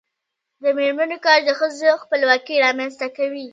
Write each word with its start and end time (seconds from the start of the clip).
د 0.63 0.63
میرمنو 0.77 1.17
کار 1.25 1.39
د 1.45 1.49
ښځو 1.59 2.01
خپلواکي 2.03 2.55
رامنځته 2.65 3.07
کوي. 3.17 3.45